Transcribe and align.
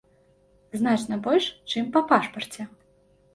Значна 0.81 1.19
больш, 1.27 1.45
чым 1.75 1.93
па 1.99 2.03
пашпарце. 2.13 2.61